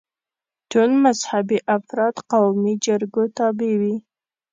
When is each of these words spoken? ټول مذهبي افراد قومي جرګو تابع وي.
ټول 0.71 0.89
مذهبي 1.05 1.59
افراد 1.77 2.15
قومي 2.31 2.73
جرګو 2.85 3.23
تابع 3.37 3.71
وي. 3.81 3.95